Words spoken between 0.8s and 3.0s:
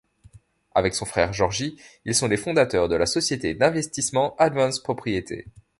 son frère Georgi, ils sont les fondateurs de